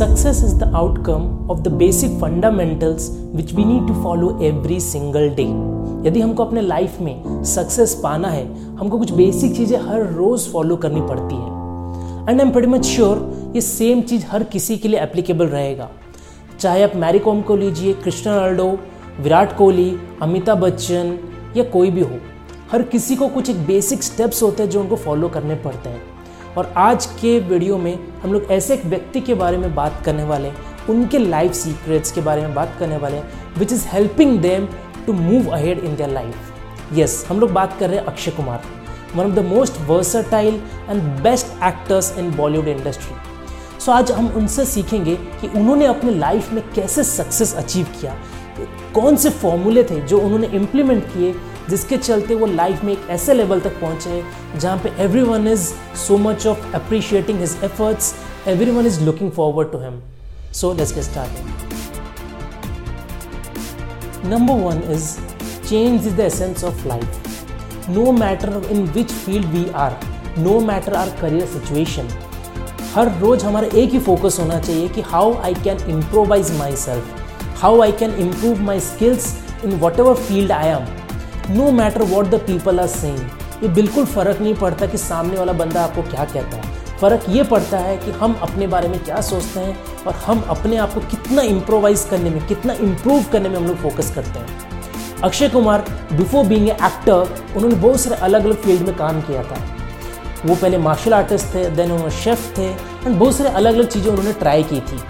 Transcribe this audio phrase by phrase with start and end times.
[0.00, 3.08] Success is the outcome of the basic fundamentals
[3.38, 5.48] which we need to follow every single day.
[6.06, 8.44] यदि हमको अपने life में success पाना है,
[8.76, 12.86] हमको कुछ बेसिक चीज़ें हर रोज़ फॉलो करनी पड़ती है। And I am very much
[12.86, 15.88] sure ये सेम चीज़ हर किसी के लिए एप्लीकेबल रहेगा।
[16.60, 18.70] चाहे आप मैरी कॉम को लीजिए कृष्णा रोनाल्डो
[19.22, 19.92] विराट कोहली
[20.22, 21.18] अमिताभ बच्चन
[21.56, 22.16] या कोई भी हो,
[22.72, 26.02] हर किसी को कुछ एक बेसिक स्टेप्स होते हैं जो उनको फॉलो करने पड़ते हैं।
[26.58, 30.24] और आज के वीडियो में हम लोग ऐसे एक व्यक्ति के बारे में बात करने
[30.24, 34.38] वाले हैं। उनके लाइफ सीक्रेट्स के बारे में बात करने वाले हैं which is helping
[34.40, 34.66] them
[35.06, 38.62] to move ahead in their life yes हम लोग बात कर रहे हैं Akshay Kumar.
[39.16, 43.16] One of the most versatile and best actors in Bollywood industry
[43.80, 48.16] so आज हम उनसे सीखेंगे कि उन्होंने अपने लाइफ में कैसे सक्सेस अचीव किया।
[48.94, 51.32] कौन से फॉर्मूले थे जो उन्होंने इम्प्लीमेंट किए
[51.68, 54.22] जिसके चलते वो लाइफ में एक ऐसे लेवल तक पहुँचे
[54.56, 54.92] जहाँ पे
[55.22, 55.72] everyone is
[56.06, 58.14] so much of appreciating his efforts
[58.70, 60.00] everyone is looking forward to him
[60.52, 61.68] so let's get started
[64.24, 65.04] Number one is
[65.64, 67.18] change is the essence of life.
[67.88, 69.96] No matter in which field we are,
[70.38, 72.10] no matter our career situation,
[72.94, 77.80] हर रोज हमारा एक ही focus होना चाहिए कि how I can improvise myself how
[77.82, 80.86] I can improve my skills in whatever field I am
[81.50, 83.18] no matter what the people are saying
[83.62, 87.42] ये बिल्कुल फ़र्क नहीं पड़ता कि सामने वाला बंदा आपको क्या कहता है। फ़र्क ये
[87.44, 91.00] पड़ता है कि हम अपने बारे में क्या सोचते हैं और हम अपने आप को
[91.00, 95.84] कितना इम्प्रोवाइज करने में, कितना इम्प्रूव करने में हम लोग फोकस करते हैं। Akshay Kumar
[96.12, 99.62] before being a actor उन्होंने बहुत सारे अलग अलग फ़ील्ड में काम किया था।
[100.46, 104.10] वो पहले मार्शल आर्टिस्ट थे देन उन्होंने शेफ थे एंड बहुत सारे अलग अलग चीज़ें
[104.10, 105.00] उन्होंने ट्राई की थी।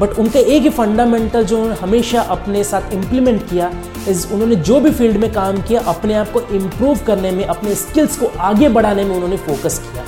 [0.00, 3.70] बट उनका एक ही फंडामेंटल जो उन्होंने हमेशा अपने साथ इम्प्लीमेंट किया
[4.08, 7.74] इज़ उन्होंने जो भी फ़ील्ड में काम किया, अपने आप को इम्प्रूव करने में, अपने
[7.74, 10.04] स्किल्स को आगे बढ़ाने में उन्होंने फोकस किया।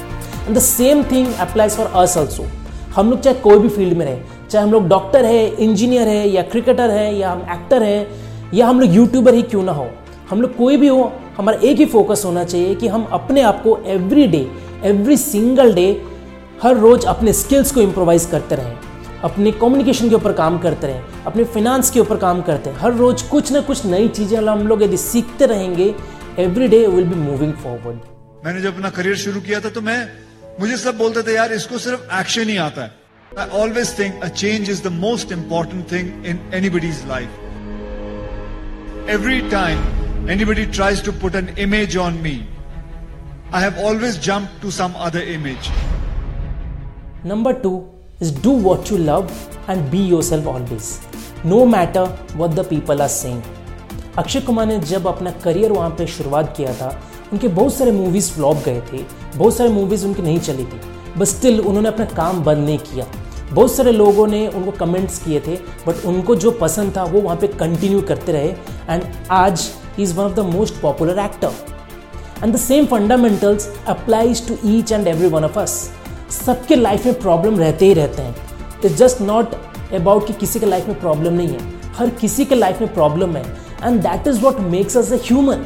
[0.47, 2.47] And the same thing applies for us also
[2.97, 4.17] हम लोग चाहे कोई भी फ़ील्ड में रहे,
[4.51, 8.07] चाहे हम लोग डॉक्टर है इंजीनियर है, या क्रिकेटर है, या हम एक्टर हैं,
[8.55, 9.87] या हम लोग यूट्यूबर ही क्यों ना हो,
[10.31, 13.63] हम लोग कोई भी हो, हमारा एक ही फोकस होना चाहिए कि हम अपने आप
[13.63, 14.47] को every day
[14.85, 15.87] every single day
[16.63, 18.86] हर रोज अपने स्किल्स को इम्प्रोवाइज करते रहें।
[19.25, 22.93] अपने कम्युनिकेशन के ऊपर काम करते रहें अपने फिनेंस के ऊपर काम करते हैं हर
[22.95, 25.95] रोज कुछ ना कुछ नई चीज़ें हम लोग यदि सीखते रहेंगे
[26.39, 27.99] every day will be moving forward
[28.47, 29.99] मैंने जब अपना करियर शुरू किया था तो मैं
[30.61, 32.91] मुझे सब बोलते थे यार इसको सिर्फ़ एक्शन ही आता है।
[33.39, 37.29] I always think a change is the most important thing in anybody's life
[39.11, 42.39] every time anybody tries to put an image on me
[43.55, 45.69] I have always jump to some other image
[47.27, 47.75] number two
[48.21, 49.31] is do what you love
[49.69, 51.01] and be yourself always,
[51.45, 53.43] no matter what the people are saying.
[54.19, 56.89] Akshay Kumar ने जब अपना career वहाँ पे शुरुआत किया था,
[57.33, 59.03] उनके बहुत सारे मूवीज़ फ्लॉप गए थे,
[59.37, 60.81] बहुत सारे मूवीज़ उनकी नहीं चली थी
[61.17, 63.07] बट स्टिल उन्होंने अपना काम बंद नहीं किया।
[63.53, 65.57] बहुत सारे लोगों ने उनको कमेंट्स किए थे
[65.87, 68.49] बट उनको जो पसंद था वो वहाँ पे कंटिन्यू करते रहे
[68.91, 69.69] एंड आज
[70.01, 71.53] is one of the most popular actor
[72.43, 75.79] and the same fundamentals applies to each and every one of us
[76.31, 78.35] सबके लाइफ में प्रॉब्लम रहते ही रहते हैं।
[78.85, 79.55] इट्स जस्ट नॉट
[79.95, 83.37] अबाउट कि किसी के लाइफ में प्रॉब्लम नहीं है। हर किसी के लाइफ में प्रॉब्लम
[83.37, 83.45] है।
[83.85, 85.65] And that is what makes us a human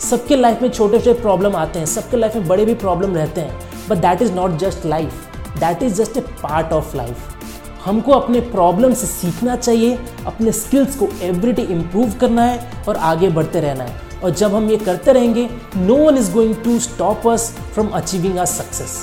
[0.00, 3.40] सबके लाइफ में छोटे छोटे प्रॉब्लम आते हैं। सबके लाइफ में बड़े भी प्रॉब्लम रहते
[3.40, 3.58] हैं।
[3.88, 5.26] But that is not just life
[5.58, 7.34] that is just a part of life
[7.84, 12.96] हमको अपने प्रॉब्लम से सीखना चाहिए। अपने स्किल्स को एवरी डे इम्प्रूव करना है और
[12.96, 16.78] आगे बढ़ते रहना है। और जब हम ये करते रहेंगे no one is going to
[16.78, 18.96] stop us from achieving our success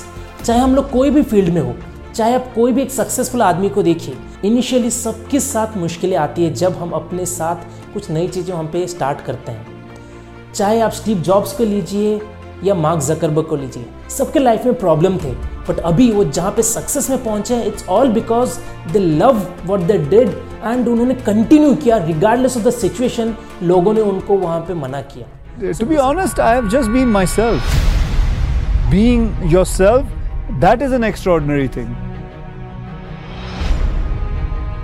[0.46, 1.74] चाहे हम लोग कोई भी फ़ील्ड में हो,
[2.14, 6.52] चाहे आप कोई भी एक सक्सेसफुल आदमी को देखिए इनिशियली सबके साथ मुश्किलें आती है
[6.54, 7.64] जब हम अपने साथ
[7.94, 12.20] कुछ नई चीज़ें हम पे स्टार्ट करते हैं। चाहे आप स्टीव जॉब्स को लीजिए
[12.64, 15.32] या मार्क जकरबर्ग को लीजिए, सबके लाइफ में प्रॉब्लम थे
[15.68, 18.58] बट अभी वो जहाँ पे सक्सेस में पहुँचे हैं it's all because
[18.92, 20.28] they love what they did
[20.64, 25.72] and उन्होंने कंटिन्यू किया रिगार्डलेस ऑफ़ द सिचुएशन लोगों ने उनको वहाँ पे मना किया।
[25.72, 30.14] To be honest I have just been myself being yourself
[30.50, 31.94] that is an extraordinary thing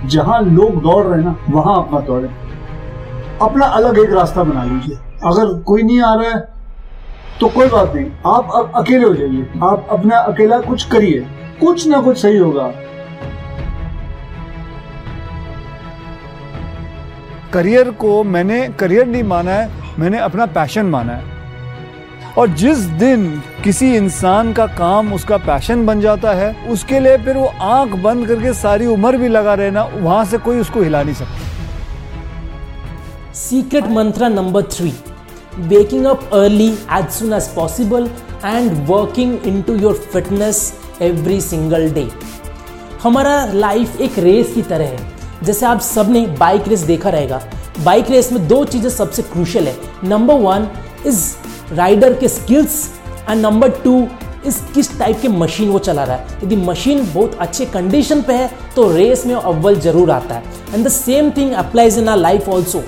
[0.09, 2.29] जहाँ लोग दौड़ रहे हैं ना वहाँ अपना दौड़े।
[3.41, 4.95] अपना अलग एक रास्ता बना लीजिए।
[5.25, 6.39] अगर कोई नहीं आ रहा है
[7.39, 11.19] तो कोई बात नहीं। आप अब अकेले हो जाइए। आप अपना अकेला कुछ करिए।
[11.59, 12.71] कुछ ना कुछ सही होगा।
[17.53, 19.69] करियर को मैंने करियर नहीं माना है
[19.99, 21.32] मैंने अपना पैशन माना है।
[22.37, 27.37] और जिस दिन किसी इंसान का काम उसका पैशन बन जाता है, उसके लिए फिर
[27.37, 31.15] वो आँख बंद करके सारी उम्र भी लगा रहना, वहाँ से कोई उसको हिला नहीं
[31.15, 31.37] सकता।
[33.33, 34.93] Secret mantra number three
[35.69, 38.05] waking up early as soon as possible
[38.43, 40.61] and working into your fitness
[41.01, 42.07] every single day.
[43.03, 44.97] हमारा लाइफ एक रेस की तरह है।
[45.43, 47.41] जैसे आप सबने बाइक रेस देखा रहेगा।
[47.83, 50.67] बाइक रेस में दो चीज़ें सबसे क्रूशियल है। नंबर वन
[51.05, 51.21] इज़
[51.71, 52.89] राइडर के स्किल्स
[53.29, 54.07] एंड नंबर टू,
[54.45, 56.37] इस किस टाइप के मशीन वो चला रहा है?
[56.43, 60.43] यदि मशीन बहुत अच्छे कंडीशन पे है तो रेस में अव्वल ज़रूर आता है।
[60.73, 62.83] And the same thing applies in our life also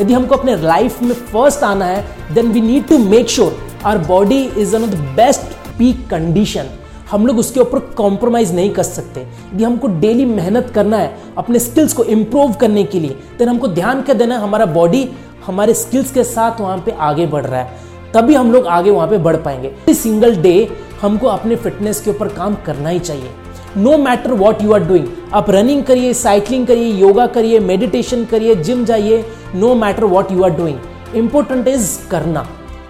[0.00, 2.04] यदि हमको अपने लाइफ में फ़र्स्ट आना है
[2.34, 6.70] then we need to make sure our body is one of the best peak condition
[7.10, 11.58] हम लोग उसके ऊपर कॉम्प्रोमाइज़ नहीं कर सकते। यदि हमको डेली मेहनत करना है, अपने
[11.58, 15.08] स्किल्स को इम्प्रूव करने के लिए देन हमको ध्यान कर देना हमारा बॉडी
[15.46, 17.79] हमारे स्किल्स के साथ वहाँ पे आगे बढ़ रहा है।
[18.14, 20.52] तभी हम लोग आगे वहाँ पे बढ़ पाएँगे। सिंगल डे
[21.00, 23.30] हमको अपने फिटनेस के ऊपर काम करना ही चाहिए।
[23.76, 28.54] No matter what you are doing आप रनिंग करिए साइकिलिंग करिए योगा करिए मेडिटेशन करिए
[28.54, 29.24] जिम जाइए
[29.54, 32.46] no matter what you are doing important is करना।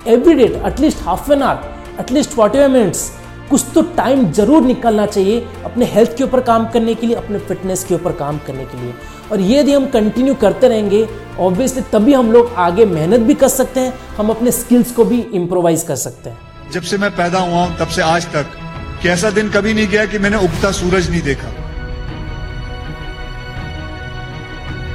[0.08, 3.10] Every day at least half an hour at least forty five minutes
[3.50, 7.38] कुछ तो टाइम ज़रूर निकलना चाहिए अपने हेल्थ के ऊपर काम करने के लिए अपने
[7.38, 8.92] फिटनेस के ऊपर काम करने के लिए।
[9.32, 11.06] और ये यदि हम कंटिन्यू करते रहेंगे
[11.40, 15.20] ऑब्वियसली तभी हम लोग आगे मेहनत भी कर सकते हैं हम अपने स्किल्स को भी
[15.34, 16.38] इम्प्रोवाइज कर सकते हैं।
[16.72, 18.46] जब से मैं पैदा हुआ हूँ तब से आज तक
[19.02, 21.48] कि ऐसा दिन कभी नहीं गया कि मैंने उगता सूरज नहीं देखा।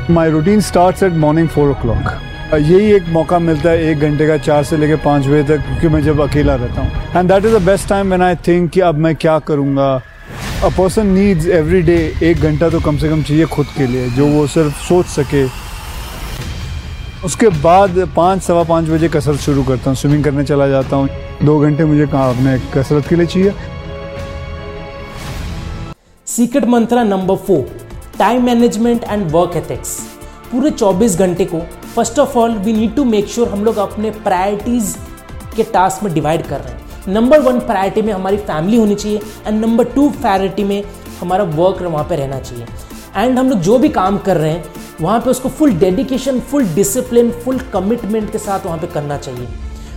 [0.09, 2.11] My routine start at morning four o'clock
[2.53, 5.87] यही एक मौका मिलता है एक घंटे का, चार से लेकर पाँच बजे तक, क्योंकि
[5.87, 8.79] मैं जब अकेला रहता हूँ। And that is the best time when I think कि
[8.81, 9.93] अब मैं क्या करूँगा।
[10.63, 14.09] A person needs every day एक घंटा तो कम से कम चाहिए खुद के लिए,
[14.09, 15.43] जो वो सिर्फ़ सोच सके।
[17.25, 21.09] उसके बाद पाँच, सवा पाँच बजे कसरत शुरू करता हूँ स्विमिंग करने चला जाता हूँ।
[21.43, 23.53] दो घंटे मुझे कहाँ अपने कसरत के लिए चाहिए।
[26.27, 27.65] Secret mantra number four
[28.19, 29.97] time management and work ethics
[30.51, 31.61] पूरे 24 घंटे को
[31.95, 34.95] first of all we need to make sure हम लोग अपने प्रायोरिटीज़
[35.55, 39.19] के टास्क में डिवाइड कर रहे हैं। नंबर वन प्रायोरिटी में हमारी फैमिली होनी चाहिए
[39.47, 40.83] एंड नंबर टू प्रायोरिटी में
[41.19, 42.65] हमारा वर्क वहाँ पे रहना चाहिए।
[43.15, 44.63] एंड हम लोग जो भी काम कर रहे हैं,
[45.01, 49.47] वहाँ पे उसको full dedication full discipline full commitment के साथ वहाँ पे करना चाहिए।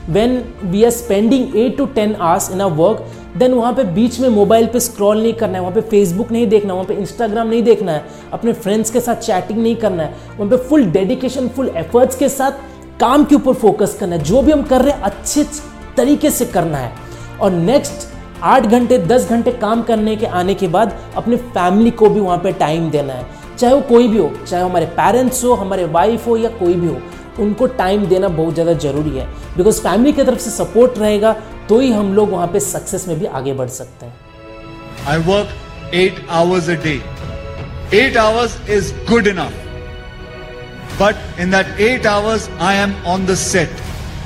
[0.09, 3.07] When we are spending eight to ten hours in a work
[3.39, 6.47] then वहाँ पे बीच में मोबाइल पे स्क्रॉल नहीं करना है, वहाँ पे फेसबुक नहीं
[6.47, 10.03] देखना है, वहाँ पे इंस्टाग्राम नहीं देखना है, अपने फ्रेंड्स के साथ चैटिंग नहीं करना
[10.03, 12.53] है, वहाँ पे फुल डेडिकेशन फुल एफर्ट्स के साथ
[13.01, 15.45] काम के ऊपर फोकस करना है, जो भी हम कर रहे हैं अच्छे
[15.97, 16.93] तरीके से करना है।
[17.41, 18.07] और नेक्स्ट
[18.43, 22.39] आठ घंटे, दस घंटे काम करने के आने के बाद अपने फैमिली को भी वहाँ
[22.39, 23.27] पे टाइम देना है।
[23.57, 26.87] चाहे वो कोई भी हो, चाहे हमारे पेरेंट्स हो, हमारे वाइफ हो या कोई भी
[26.87, 26.97] हो,
[27.39, 29.27] उनको टाइम देना बहुत ज़्यादा ज़रूरी है।
[29.57, 31.35] बिकॉज़ फैमिली की तरफ़ से सपोर्ट रहेगा
[31.69, 35.95] तो ही हम लोग वहाँ पे सक्सेस में भी आगे बढ़ सकते हैं। I work
[35.95, 37.01] eight hours a day
[37.99, 39.53] eight hours is good enough
[41.01, 43.71] but in that eight hours I am on the set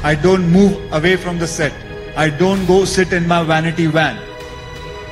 [0.05, 4.21] I don't move away from the set I don't go sit in my vanity van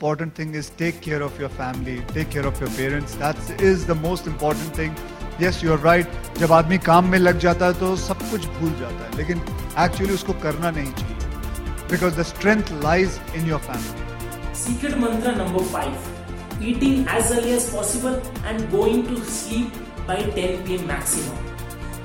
[0.01, 3.17] important thing is take care of your family, take care of your parents.
[3.23, 4.95] That is the most important thing.
[5.43, 6.15] Yes, you are right.
[6.39, 9.43] जब आदमी काम में लग जाता है तो सब कुछ भूल जाता है लेकिन
[9.85, 11.20] एक्चुअली उसको करना नहीं चाहिए।
[11.91, 14.03] Because the strength lies in your family.
[14.55, 15.95] Secret mantra number five,
[16.63, 19.73] eating as early as possible and going to sleep
[20.07, 21.47] by 10 pm maximum.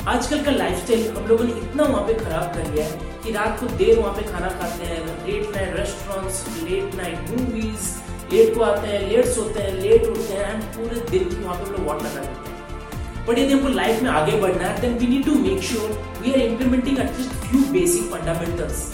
[0.08, 3.60] आजकल का लाइफस्टाइल हम लोगों ने इतना वहाँ पे खराब कर लिया है कि रात
[3.60, 7.88] को देर वहाँ पे खाना खाते हैं late night restaurants late night movies
[8.34, 11.56] late को आते हैं लेट सोते हैं लेट उठते हैं एंड पूरे दिन की वहाँ
[11.56, 14.82] पे हम लोग वॉट लगा देते हैं बट यदि हमको लाइफ में आगे बढ़ना है
[14.82, 18.86] then we need to make sure we are implementing at least few basic fundamentals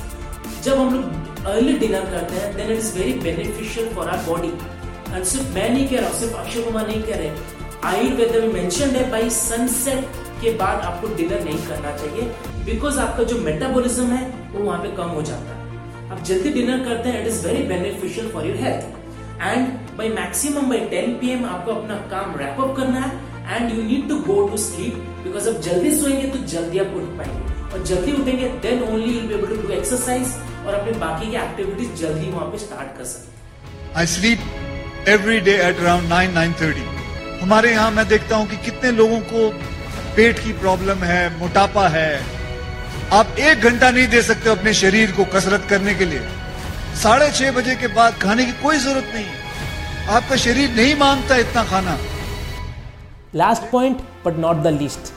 [0.63, 4.47] जब हम लोग अर्ली डिनर करते हैं then it is very beneficial for our body
[5.13, 7.31] and सिर्फ़ मैं नहीं कह रहा सिर्फ़ अक्षय कुमार नहीं कह रहे
[7.85, 12.23] आयुर्वेद में मेंशन है बाई सनसेट के बाद आपको डिनर नहीं करना चाहिए।
[12.65, 16.83] बिकॉज़ आपका जो मेटाबॉलिज्म है, वो वहाँ पे कम हो जाता है। आप जल्दी डिनर
[16.85, 18.83] करते हैं it is very beneficial for your health
[19.41, 23.83] and by maximum by ten p आपको अपना काम रैप अप करना है and you
[23.83, 27.83] need to go to sleep because अब जल्दी सोएँगे तो जल्दी आप उठ पाएँगे। और
[27.87, 30.33] जल्दी उठेंगे then only you'll be able to do exercise
[30.65, 35.55] और अपने बाकी की एक्टिविटीज़ जल्दी वहाँ पे स्टार्ट कर सकते I sleep every day
[35.67, 36.89] at around nine nine thirty
[37.41, 39.49] हमारे यहाँ मैं देखता हूँ कि कितने लोगों को
[40.15, 42.11] पेट की प्रॉब्लम है मोटापा है।
[43.13, 46.21] आप एक घंटा नहीं दे सकते अपने शरीर को कसरत करने के लिए।
[47.01, 51.63] साढ़े छह बजे के बाद खाने की कोई ज़रूरत नहीं। आपका शरीर नहीं माँगता इतना
[51.71, 51.97] खाना।
[53.35, 55.13] Last point but not the least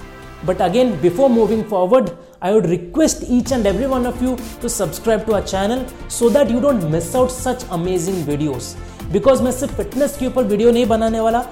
[0.46, 2.10] but again before moving forward
[2.42, 6.28] I would request each and every one of you to subscribe to our channel so
[6.28, 8.66] that you don't miss out such amazing videos.
[9.14, 11.44] Because मैं सिर्फ़ fitness के ऊपर video नहीं बनाने वाला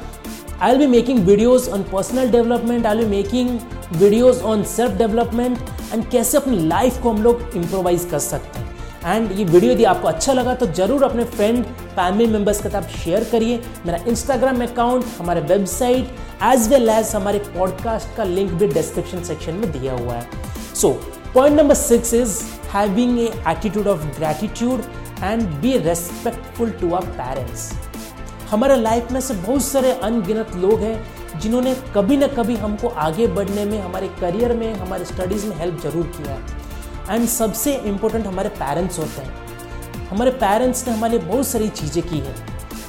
[0.62, 3.58] I be making videos on personal development I be making
[3.92, 5.58] videos on self development
[5.92, 9.84] and कैसे अपनी life को हम लोग इम्प्रोवाइज कर सकते हैं एंड ये वीडियो यदि
[9.94, 11.64] आपको अच्छा लगा तो ज़रूर अपने फ्रेंड
[11.96, 17.38] फैमिली मेंबर्स के साथ शेयर करिए। मेरा इंस्टाग्राम अकाउंट हमारे वेबसाइट एज वेल एज हमारे
[17.54, 20.90] पॉडकास्ट का लिंक भी डिस्क्रिप्शन सेक्शन में दिया हुआ है। So
[21.34, 24.82] point number six is having a attitude of gratitude
[25.22, 27.72] and be respectful to our parents
[28.50, 33.26] हमारे लाइफ में से बहुत सारे अनगिनत लोग हैं, जिन्होंने कभी ना कभी हमको आगे
[33.26, 38.26] बढ़ने में, हमारे करियर में, हमारे स्टडीज़ में हेल्प ज़रूर किया है। एंड सबसे इम्पोर्टेंट
[38.26, 39.41] हमारे पेरेंट्स होते हैं।
[40.12, 42.34] हमारे पेरेंट्स ने हमारे लिए बहुत सारी चीज़ें की हैं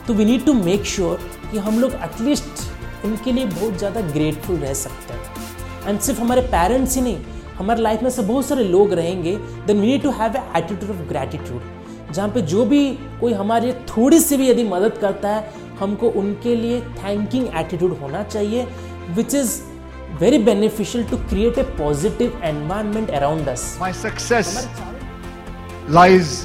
[0.08, 1.20] तो we need to make sure
[1.52, 6.42] कि हम लोग एटलीस्ट उनके लिए बहुत ज़्यादा ग्रेटफुल रह सकते हैं एंड सिर्फ़ हमारे
[6.52, 7.18] पेरेंट्स ही नहीं
[7.58, 9.36] हमारे लाइफ में से बहुत सारे लोग रहेंगे
[9.68, 12.86] then we need to have a attitude of gratitude जहाँ पे जो भी
[13.20, 18.24] कोई हमारे थोड़ी सी भी यदि मदद करता है हमको उनके लिए थैंकिंग एटीट्यूड होना
[18.26, 18.68] चाहिए
[19.12, 19.60] which is
[20.16, 23.62] very beneficial to create a positive environment around us.
[23.80, 24.68] My success
[25.90, 26.36] lies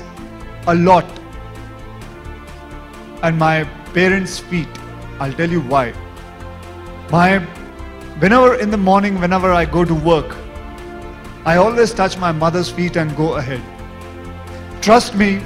[0.68, 1.04] a lot
[3.22, 4.68] at my parents' feet.
[5.18, 5.92] I'll tell you why.
[7.10, 7.38] My,
[8.20, 10.36] whenever in the morning, whenever I go to work,
[11.44, 13.62] I always touch my mother's feet and go ahead.
[14.82, 15.40] Trust me,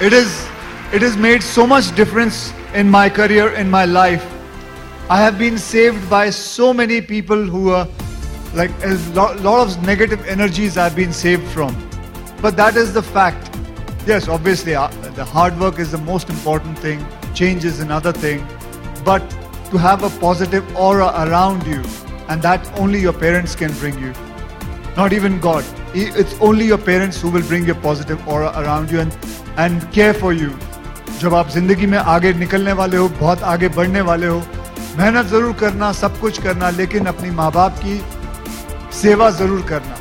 [0.00, 0.46] it is
[0.92, 4.24] it has made so much difference in my career, in my life.
[5.08, 7.88] I have been saved by so many people who are
[8.54, 11.85] like a lot, lot of negative energies I've been saved from.
[12.41, 13.55] But that is the fact.
[14.07, 17.05] Yes, obviously, uh, the hard work is the most important thing.
[17.33, 18.45] Change is another thing
[19.03, 19.21] but
[19.71, 21.83] to have a positive aura around you.
[22.27, 24.13] And that only your parents can bring you.
[24.95, 25.65] Not even God.
[25.93, 29.17] It's only your parents who will bring a positive aura around you and,
[29.57, 30.51] and care for you.
[31.21, 34.37] जब आप जिंदगी में आगे निकलने वाले हो बहुत आगे बढ़ने वाले हो
[34.97, 37.99] मेहनत जरूर करना सब कुछ करना लेकिन अपनी माँ बाप की
[39.01, 39.97] सेवा जरूर करना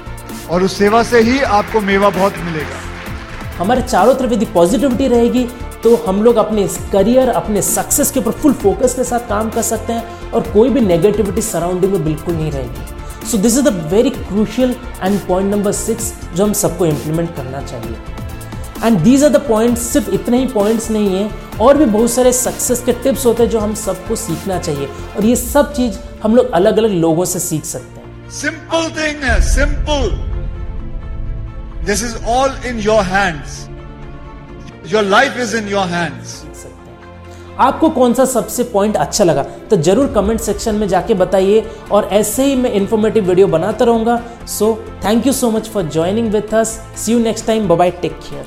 [0.52, 2.80] और उस सेवा से ही आपको मेवा बहुत मिलेगा।
[3.58, 5.48] हमारे चारों तरफ़ यदि पॉजिटिविटी रहेगी
[5.84, 9.62] तो हम लोग अपने करियर अपने सक्सेस के ऊपर फुल फोकस के साथ काम कर
[9.62, 13.90] सकते हैं और कोई भी नेगेटिविटी सराउंडिंग में बिल्कुल नहीं रहेगी। So this is the
[13.92, 17.96] very crucial and point number six जो हम सबको इम्प्लीमेंट करना चाहिए।
[18.84, 21.30] And these are the points सिर्फ़ इतने ही पॉइंट्स नहीं है
[21.62, 24.88] और भी बहुत सारे सक्सेस के टिप्स होते हैं जो हम सबको सीखना चाहिए।
[25.18, 29.24] और ये सब चीज़ हम लोग अलग अलग लोगों से सीख सकते हैं। सिंपल थिंग
[29.24, 30.10] है simple
[31.86, 33.62] this is all in your hands
[34.94, 36.44] your life is in your hands
[37.60, 39.44] आपको कौन सा सबसे पॉइंट अच्छा लगा?
[39.44, 44.20] तो ज़रूर कमेंट सेक्शन में जाके बताइए और ऐसे ही मैं इन्फॉर्मेटिव वीडियो बनाता रहूँगा।
[44.48, 44.74] So
[45.06, 48.46] thank you so much for joining with us see you next time bye take care